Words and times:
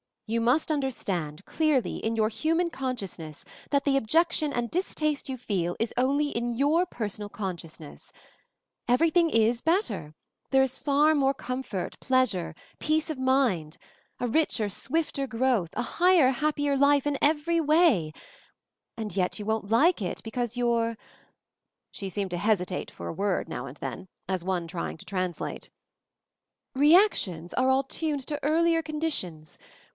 You 0.25 0.41
must 0.41 0.71
un 0.71 0.81
derstand, 0.81 1.43
clearly, 1.45 1.97
in 1.97 2.15
your 2.15 2.29
human 2.29 2.69
conscious 2.71 3.19
ness, 3.19 3.43
that 3.69 3.83
the 3.83 3.97
objection 3.97 4.51
and 4.53 4.71
distaste 4.71 5.27
you 5.29 5.37
feel 5.37 5.75
is 5.77 5.93
only 5.97 6.29
in 6.29 6.55
your 6.55 6.85
personal 6.87 7.27
consciousness. 7.29 8.13
Everything 8.87 9.29
is 9.29 9.61
better; 9.61 10.15
there 10.49 10.63
is 10.63 10.79
far 10.79 11.13
more 11.13 11.33
com 11.35 11.61
fort, 11.63 11.99
pleasure, 11.99 12.55
peace 12.79 13.09
of 13.11 13.19
mind; 13.19 13.77
a 14.21 14.25
richer. 14.27 14.69
44 14.69 14.69
MOVING 14.69 14.69
THE 14.69 14.69
MOUNTAIN 14.69 14.69
swifter 14.71 15.27
growth, 15.27 15.69
a 15.73 15.81
higher 15.83 16.29
happier 16.31 16.75
life 16.77 17.05
in 17.05 17.17
every 17.21 17.59
way; 17.59 18.11
and 18.97 19.13
yet, 19.15 19.37
you 19.37 19.45
won't 19.45 19.69
like 19.69 20.01
it 20.01 20.23
be 20.23 20.31
cause 20.31 20.57
your 20.57 20.97
—"she 21.91 22.09
seemed 22.09 22.31
to 22.31 22.37
hesitate 22.37 22.89
for 22.89 23.07
a 23.09 23.13
word, 23.13 23.47
now 23.49 23.65
and 23.67 23.77
then; 23.77 24.07
as 24.29 24.45
one 24.45 24.65
trying 24.65 24.97
to 24.97 25.05
trans* 25.05 25.39
late, 25.41 25.69
"reactions 26.73 27.53
are 27.53 27.69
all 27.69 27.83
tuned 27.83 28.25
to 28.27 28.39
earlier 28.43 28.81
con 28.81 28.99
ditions. 28.99 29.57